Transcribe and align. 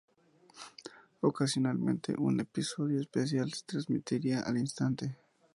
Ocasionalmente, 1.21 2.15
un 2.17 2.39
episodio 2.39 2.99
'especial' 2.99 3.53
se 3.53 3.61
transmitiría 3.67 4.39
al 4.39 4.57
instante. 4.57 5.15